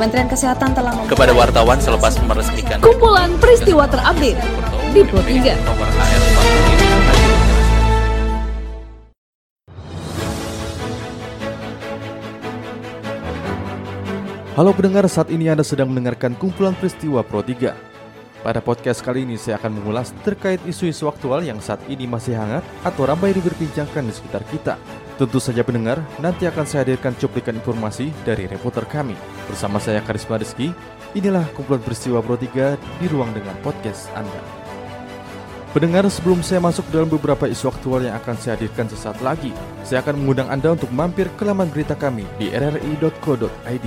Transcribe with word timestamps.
Kementerian 0.00 0.32
Kesehatan 0.32 0.72
telah 0.72 0.96
kepada 1.12 1.36
wartawan 1.36 1.76
selepas 1.76 2.16
meresmikan 2.24 2.80
kumpulan 2.80 3.36
peristiwa 3.36 3.84
terupdate 3.84 4.40
di 4.96 5.04
Pro 5.04 5.20
3. 5.20 5.60
Halo 14.56 14.72
pendengar, 14.72 15.04
saat 15.04 15.28
ini 15.28 15.52
Anda 15.52 15.68
sedang 15.68 15.92
mendengarkan 15.92 16.32
kumpulan 16.40 16.72
peristiwa 16.80 17.20
Pro 17.20 17.44
3. 17.44 18.40
Pada 18.40 18.64
podcast 18.64 19.04
kali 19.04 19.28
ini 19.28 19.36
saya 19.36 19.60
akan 19.60 19.84
mengulas 19.84 20.16
terkait 20.24 20.64
isu-isu 20.64 21.12
aktual 21.12 21.44
yang 21.44 21.60
saat 21.60 21.84
ini 21.92 22.08
masih 22.08 22.40
hangat 22.40 22.64
atau 22.88 23.04
ramai 23.04 23.36
diperbincangkan 23.36 24.08
di 24.08 24.16
sekitar 24.16 24.48
kita. 24.48 24.80
Tentu 25.20 25.36
saja 25.36 25.60
pendengar, 25.60 26.00
nanti 26.24 26.48
akan 26.48 26.64
saya 26.64 26.88
hadirkan 26.88 27.12
cuplikan 27.20 27.60
informasi 27.60 28.08
dari 28.24 28.48
reporter 28.48 28.88
kami. 28.88 29.39
Bersama 29.50 29.82
saya 29.82 29.98
Karisma 29.98 30.38
Rizky, 30.38 30.70
inilah 31.10 31.42
kumpulan 31.58 31.82
peristiwa 31.82 32.22
Pro 32.22 32.38
3 32.38 32.78
di 33.02 33.06
ruang 33.10 33.34
dengan 33.34 33.58
podcast 33.66 34.06
Anda. 34.14 34.38
Pendengar, 35.74 36.06
sebelum 36.06 36.38
saya 36.46 36.62
masuk 36.62 36.86
dalam 36.94 37.10
beberapa 37.10 37.50
isu 37.50 37.66
aktual 37.66 38.06
yang 38.06 38.14
akan 38.14 38.38
saya 38.38 38.54
hadirkan 38.54 38.86
sesaat 38.86 39.18
lagi, 39.18 39.50
saya 39.82 40.06
akan 40.06 40.22
mengundang 40.22 40.46
Anda 40.54 40.78
untuk 40.78 40.94
mampir 40.94 41.26
ke 41.34 41.42
laman 41.42 41.66
berita 41.66 41.98
kami 41.98 42.22
di 42.38 42.54
rri.co.id. 42.54 43.86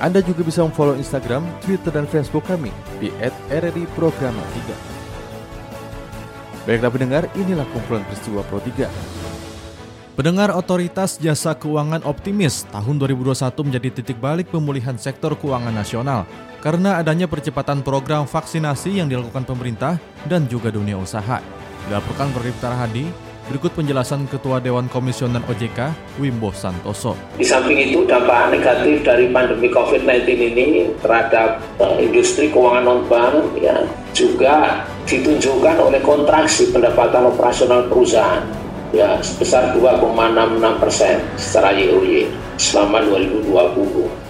Anda 0.00 0.20
juga 0.24 0.40
bisa 0.40 0.64
memfollow 0.64 0.96
Instagram, 0.96 1.44
Twitter, 1.60 1.92
dan 1.92 2.08
Facebook 2.08 2.48
kami 2.48 2.72
di 3.00 3.12
@rri_programa3. 3.52 4.56
Baiklah 6.64 6.92
pendengar, 6.92 7.28
inilah 7.36 7.68
kumpulan 7.68 8.04
peristiwa 8.08 8.40
Pro 8.48 8.64
3. 8.64 9.23
Pendengar 10.14 10.54
Otoritas 10.54 11.18
Jasa 11.18 11.58
Keuangan 11.58 12.06
optimis 12.06 12.70
tahun 12.70 13.02
2021 13.02 13.50
menjadi 13.66 13.88
titik 13.98 14.22
balik 14.22 14.46
pemulihan 14.46 14.94
sektor 14.94 15.34
keuangan 15.34 15.74
nasional 15.74 16.22
karena 16.62 17.02
adanya 17.02 17.26
percepatan 17.26 17.82
program 17.82 18.22
vaksinasi 18.22 19.02
yang 19.02 19.10
dilakukan 19.10 19.42
pemerintah 19.42 19.98
dan 20.30 20.46
juga 20.46 20.70
dunia 20.70 20.94
usaha. 20.94 21.42
Dilaporkan 21.90 22.30
Perdip 22.30 22.54
Tarahadi, 22.62 23.10
Berikut 23.44 23.76
penjelasan 23.76 24.24
Ketua 24.24 24.56
Dewan 24.56 24.88
Komisioner 24.88 25.44
OJK, 25.44 25.92
Wimbo 26.16 26.48
Santoso. 26.56 27.12
Di 27.36 27.44
samping 27.44 27.76
itu 27.76 28.00
dampak 28.08 28.48
negatif 28.48 29.04
dari 29.04 29.28
pandemi 29.28 29.68
COVID-19 29.68 30.24
ini 30.32 30.88
terhadap 31.04 31.60
uh, 31.76 32.00
industri 32.00 32.48
keuangan 32.48 32.88
non-bank 32.88 33.52
ya 33.60 33.84
juga 34.16 34.88
ditunjukkan 35.04 35.76
oleh 35.76 36.00
kontraksi 36.00 36.72
pendapatan 36.72 37.28
operasional 37.28 37.84
perusahaan 37.84 38.63
ya 38.94 39.18
sebesar 39.18 39.74
2,66 39.74 40.80
persen 40.80 41.18
secara 41.34 41.74
YoY 41.74 42.30
selama 42.54 43.02
2020 43.10 43.50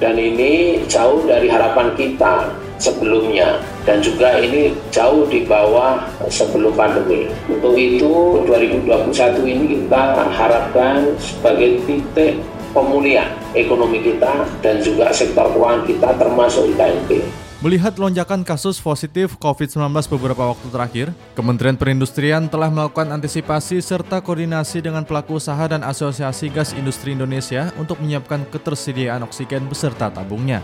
dan 0.00 0.16
ini 0.16 0.80
jauh 0.88 1.20
dari 1.28 1.52
harapan 1.52 1.92
kita 1.92 2.48
sebelumnya 2.80 3.60
dan 3.84 4.00
juga 4.00 4.40
ini 4.40 4.72
jauh 4.88 5.28
di 5.28 5.44
bawah 5.44 6.00
sebelum 6.32 6.72
pandemi. 6.74 7.28
Untuk 7.46 7.76
itu 7.76 8.42
2021 8.48 9.44
ini 9.44 9.64
kita 9.84 10.24
harapkan 10.32 11.12
sebagai 11.20 11.84
titik 11.84 12.40
pemulihan 12.74 13.30
ekonomi 13.54 14.02
kita 14.02 14.48
dan 14.64 14.82
juga 14.82 15.14
sektor 15.14 15.46
keuangan 15.54 15.86
kita 15.86 16.08
termasuk 16.18 16.66
IKNP. 16.74 17.43
Melihat 17.64 17.96
lonjakan 17.96 18.44
kasus 18.44 18.76
positif 18.76 19.40
COVID-19 19.40 19.88
beberapa 20.12 20.52
waktu 20.52 20.68
terakhir, 20.68 21.06
Kementerian 21.32 21.80
Perindustrian 21.80 22.44
telah 22.44 22.68
melakukan 22.68 23.08
antisipasi 23.08 23.80
serta 23.80 24.20
koordinasi 24.20 24.84
dengan 24.84 25.00
pelaku 25.00 25.40
usaha 25.40 25.64
dan 25.64 25.80
Asosiasi 25.80 26.52
Gas 26.52 26.76
Industri 26.76 27.16
Indonesia 27.16 27.72
untuk 27.80 28.04
menyiapkan 28.04 28.44
ketersediaan 28.52 29.24
oksigen 29.24 29.64
beserta 29.64 30.12
tabungnya. 30.12 30.60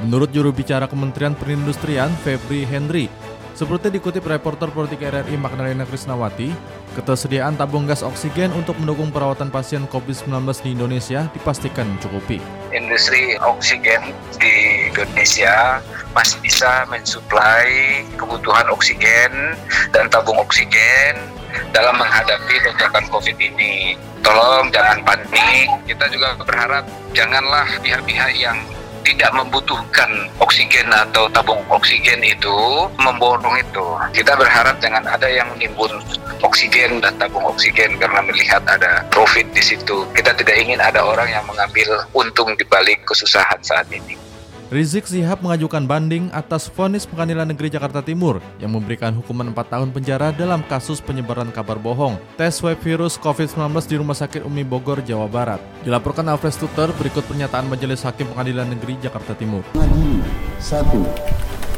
Menurut 0.00 0.32
juru 0.32 0.48
bicara 0.48 0.88
Kementerian 0.88 1.36
Perindustrian, 1.36 2.08
Febri 2.24 2.64
Henry, 2.64 3.12
seperti 3.54 3.92
dikutip 3.92 4.24
reporter 4.26 4.70
politik 4.70 5.02
RRI 5.04 5.36
Magdalena 5.36 5.84
Krisnawati, 5.86 6.50
ketersediaan 6.98 7.54
tabung 7.54 7.86
gas 7.86 8.02
oksigen 8.02 8.50
untuk 8.56 8.74
mendukung 8.82 9.14
perawatan 9.14 9.48
pasien 9.52 9.86
COVID-19 9.86 10.42
di 10.64 10.70
Indonesia 10.74 11.26
dipastikan 11.30 11.86
mencukupi. 11.86 12.42
Industri 12.74 13.38
oksigen 13.42 14.14
di 14.38 14.88
Indonesia 14.90 15.78
masih 16.14 16.38
bisa 16.42 16.86
mensuplai 16.90 18.02
kebutuhan 18.18 18.66
oksigen 18.70 19.54
dan 19.94 20.10
tabung 20.10 20.38
oksigen 20.42 21.14
dalam 21.70 21.94
menghadapi 21.98 22.54
lonjakan 22.66 23.06
COVID 23.10 23.36
ini. 23.38 23.94
Tolong 24.20 24.70
jangan 24.74 25.02
panik. 25.06 25.68
Kita 25.86 26.06
juga 26.10 26.36
berharap 26.42 26.84
janganlah 27.14 27.66
pihak-pihak 27.82 28.30
yang 28.36 28.58
tidak 29.04 29.30
membutuhkan 29.32 30.10
oksigen 30.40 30.88
atau 30.92 31.28
tabung 31.32 31.60
oksigen 31.72 32.20
itu 32.24 32.56
memborong 33.00 33.56
itu. 33.60 33.86
Kita 34.14 34.36
berharap 34.36 34.76
jangan 34.78 35.04
ada 35.06 35.28
yang 35.28 35.48
menimbun 35.56 35.90
oksigen 36.40 37.00
dan 37.04 37.16
tabung 37.20 37.44
oksigen 37.44 37.96
karena 38.00 38.20
melihat 38.24 38.62
ada 38.68 39.04
profit 39.12 39.46
di 39.52 39.62
situ. 39.62 40.06
Kita 40.16 40.32
tidak 40.36 40.56
ingin 40.60 40.80
ada 40.80 41.04
orang 41.04 41.28
yang 41.28 41.44
mengambil 41.44 42.04
untung 42.12 42.52
di 42.56 42.64
balik 42.68 43.02
kesusahan 43.04 43.60
saat 43.60 43.88
ini. 43.92 44.29
Rizik 44.70 45.10
Sihab 45.10 45.42
mengajukan 45.42 45.82
banding 45.82 46.30
atas 46.30 46.70
vonis 46.70 47.02
Pengadilan 47.02 47.50
Negeri 47.50 47.74
Jakarta 47.74 48.06
Timur 48.06 48.38
yang 48.62 48.70
memberikan 48.70 49.10
hukuman 49.18 49.50
4 49.50 49.66
tahun 49.66 49.90
penjara 49.90 50.30
dalam 50.30 50.62
kasus 50.62 51.02
penyebaran 51.02 51.50
kabar 51.50 51.74
bohong 51.74 52.14
tes 52.38 52.54
web 52.62 52.78
virus 52.78 53.18
COVID-19 53.18 53.66
di 53.90 53.98
Rumah 53.98 54.14
Sakit 54.14 54.46
Umi 54.46 54.62
Bogor, 54.62 55.02
Jawa 55.02 55.26
Barat. 55.26 55.58
Dilaporkan 55.82 56.22
Alfred 56.30 56.54
Tuter 56.54 56.86
berikut 56.94 57.26
pernyataan 57.26 57.66
Majelis 57.66 58.06
Hakim 58.06 58.30
Pengadilan 58.30 58.70
Negeri 58.70 58.94
Jakarta 59.02 59.34
Timur. 59.34 59.66
satu, 60.62 61.02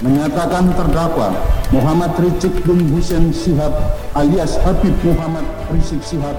menyatakan 0.04 0.68
terdakwa 0.76 1.32
Muhammad 1.72 2.12
Rizik 2.20 2.52
bin 2.60 2.92
Hussein 2.92 3.32
Sihab 3.32 3.72
alias 4.12 4.60
Habib 4.68 4.92
Muhammad 5.00 5.48
Rizik 5.72 6.04
Sihab 6.04 6.36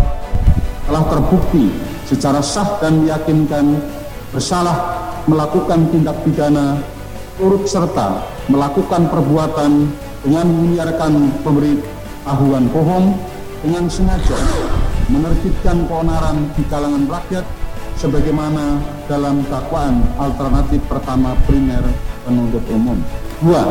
telah 0.85 1.01
terbukti 1.09 1.73
secara 2.05 2.45
sah 2.45 2.77
dan 2.77 3.01
meyakinkan 3.01 3.81
bersalah 4.29 5.12
melakukan 5.29 5.87
tindak 5.89 6.17
pidana 6.27 6.79
turut 7.39 7.63
serta 7.65 8.23
melakukan 8.51 9.07
perbuatan 9.07 9.89
dengan 10.23 10.47
menyiarkan 10.47 11.13
pemberitahuan 11.43 12.65
bohong 12.71 13.15
dengan 13.63 13.87
sengaja 13.87 14.39
menerbitkan 15.11 15.87
keonaran 15.87 16.47
di 16.55 16.63
kalangan 16.67 17.03
rakyat 17.07 17.45
sebagaimana 17.99 18.79
dalam 19.07 19.43
dakwaan 19.47 20.03
alternatif 20.19 20.79
pertama 20.87 21.35
primer 21.47 21.83
penuntut 22.23 22.63
umum. 22.71 22.97
Dua, 23.43 23.63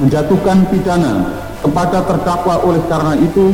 menjatuhkan 0.00 0.68
pidana 0.72 1.28
kepada 1.60 2.04
terdakwa 2.04 2.60
oleh 2.64 2.82
karena 2.88 3.14
itu 3.20 3.52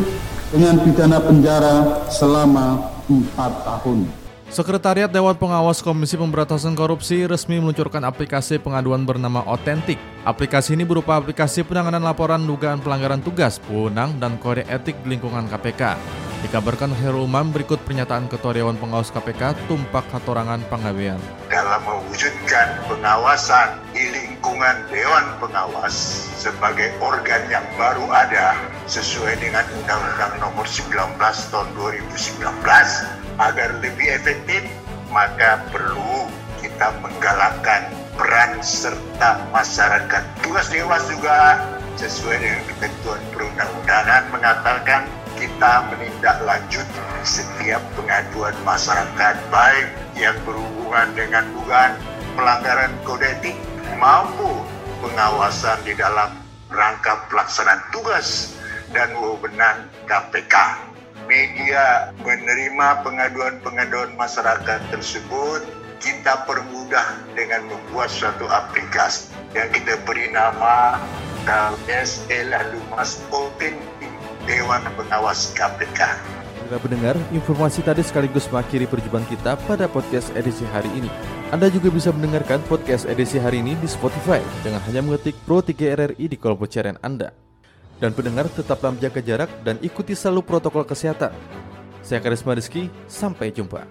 dengan 0.50 0.82
pidana 0.82 1.18
penjara 1.22 1.76
selama 2.10 2.90
empat 3.10 3.52
tahun. 3.66 4.19
Sekretariat 4.50 5.06
Dewan 5.06 5.38
Pengawas 5.38 5.78
Komisi 5.78 6.18
Pemberantasan 6.18 6.74
Korupsi 6.74 7.22
resmi 7.22 7.62
meluncurkan 7.62 8.02
aplikasi 8.02 8.58
pengaduan 8.58 9.06
bernama 9.06 9.46
Otentik. 9.46 9.94
Aplikasi 10.26 10.74
ini 10.74 10.82
berupa 10.82 11.14
aplikasi 11.14 11.62
penanganan 11.62 12.02
laporan 12.02 12.42
dugaan 12.42 12.82
pelanggaran 12.82 13.22
tugas, 13.22 13.62
wewenang, 13.70 14.18
dan 14.18 14.42
kode 14.42 14.66
etik 14.66 14.98
di 15.06 15.14
lingkungan 15.14 15.46
KPK. 15.46 15.94
Dikabarkan 16.42 16.90
Heru 16.98 17.30
Umam 17.30 17.54
berikut 17.54 17.78
pernyataan 17.86 18.26
Ketua 18.26 18.50
Dewan 18.50 18.74
Pengawas 18.74 19.14
KPK 19.14 19.54
Tumpak 19.70 20.10
Hatorangan 20.10 20.66
Pangabean. 20.66 21.22
Dalam 21.46 21.86
mewujudkan 21.86 22.74
pengawasan 22.90 23.78
di 23.94 24.10
lingkungan 24.10 24.82
Dewan 24.90 25.30
Pengawas 25.38 25.94
sebagai 26.42 26.90
organ 26.98 27.46
yang 27.54 27.62
baru 27.78 28.02
ada 28.10 28.58
sesuai 28.90 29.38
dengan 29.38 29.62
Undang-Undang 29.78 30.42
Nomor 30.42 30.66
19 30.66 30.90
Tahun 31.54 31.68
2019 31.78 33.19
agar 33.40 33.80
lebih 33.80 34.20
efektif 34.20 34.60
maka 35.08 35.64
perlu 35.72 36.28
kita 36.60 36.92
menggalakkan 37.00 37.88
peran 38.14 38.60
serta 38.60 39.48
masyarakat. 39.48 40.22
Tugas 40.44 40.68
Dewas 40.68 41.08
juga 41.08 41.56
sesuai 41.96 42.36
dengan 42.36 42.62
ketentuan 42.68 43.22
perundang-undangan 43.32 44.22
mengatakan 44.32 45.02
kita 45.40 45.72
menindaklanjut 45.88 46.88
setiap 47.24 47.80
pengaduan 47.96 48.52
masyarakat 48.64 49.34
baik 49.48 49.88
yang 50.16 50.36
berhubungan 50.44 51.08
dengan 51.16 51.44
dugaan 51.56 51.96
pelanggaran 52.36 52.92
kode 53.08 53.24
etik 53.40 53.56
maupun 53.96 54.64
pengawasan 55.00 55.80
di 55.84 55.96
dalam 55.96 56.36
rangka 56.68 57.24
pelaksanaan 57.32 57.80
tugas 57.88 58.56
dan 58.92 59.12
wewenang 59.16 59.88
KPK 60.04 60.89
media 61.28 62.14
menerima 62.22 63.04
pengaduan-pengaduan 63.04 64.14
masyarakat 64.16 64.80
tersebut, 64.94 65.64
kita 66.00 66.48
permudah 66.48 67.20
dengan 67.36 67.68
membuat 67.68 68.08
suatu 68.08 68.48
aplikasi 68.48 69.32
yang 69.52 69.68
kita 69.74 70.00
beri 70.08 70.32
nama 70.32 70.96
KSL 71.44 72.52
Lumas 72.72 73.20
Open 73.32 73.76
Dewan 74.48 74.82
Pengawas 74.96 75.52
KPK. 75.52 76.00
Para 76.70 76.78
pendengar, 76.78 77.18
informasi 77.34 77.82
tadi 77.82 77.98
sekaligus 78.06 78.46
mengakhiri 78.46 78.86
perjumpaan 78.86 79.26
kita 79.26 79.58
pada 79.66 79.90
podcast 79.90 80.30
edisi 80.38 80.62
hari 80.70 80.86
ini. 80.94 81.10
Anda 81.50 81.66
juga 81.66 81.90
bisa 81.90 82.14
mendengarkan 82.14 82.62
podcast 82.70 83.10
edisi 83.10 83.42
hari 83.42 83.58
ini 83.58 83.74
di 83.74 83.90
Spotify 83.90 84.38
dengan 84.62 84.78
hanya 84.86 85.02
mengetik 85.02 85.34
Pro 85.42 85.58
3 85.58 85.74
RRI 85.98 86.30
di 86.30 86.36
kolom 86.38 86.62
pencarian 86.62 86.94
Anda. 87.02 87.39
Dan 88.00 88.16
pendengar 88.16 88.48
tetaplah 88.48 88.96
menjaga 88.96 89.20
jarak 89.20 89.50
dan 89.60 89.76
ikuti 89.84 90.16
selalu 90.16 90.40
protokol 90.42 90.88
kesehatan. 90.88 91.36
Saya 92.00 92.24
Karisma 92.24 92.56
Rizky, 92.56 92.88
sampai 93.04 93.52
jumpa. 93.52 93.84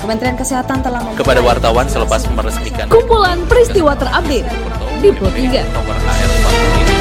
Kementerian 0.00 0.32
Kesehatan 0.32 0.80
telah 0.80 1.04
Kepada 1.12 1.44
wartawan 1.44 1.84
selepas 1.84 2.24
meresmikan 2.32 2.88
kumpulan 2.88 3.36
peristiwa 3.44 3.92
terupdate 3.92 4.48
di 5.04 5.08
Pro 5.12 5.28
3. 5.28 6.99